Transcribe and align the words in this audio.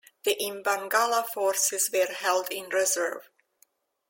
The 0.23 0.35
Imbangala 0.41 1.27
forces 1.31 1.91
were 1.93 2.11
held 2.11 2.47
in 2.49 2.69
reserve. 2.69 3.29